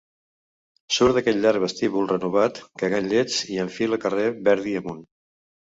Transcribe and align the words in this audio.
Surt 0.95 1.13
d'aquell 1.17 1.37
llarg 1.43 1.61
vestíbul 1.65 2.09
renovat 2.13 2.63
cagant 2.85 3.13
llets 3.13 3.39
i 3.57 3.63
enfila 3.67 4.03
carrer 4.07 4.29
Verdi 4.51 4.79
amunt. 4.81 5.07